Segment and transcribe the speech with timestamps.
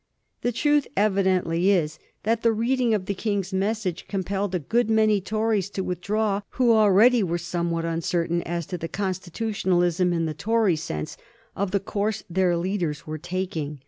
[0.41, 5.21] The truth evidently is that the reading of the King's message compelled a good many
[5.21, 10.33] Tories to with draw who already were somewhat uncertain as to the constitutionalism, in the
[10.33, 11.17] Tory sense,
[11.55, 13.77] of the course their leaders were taking.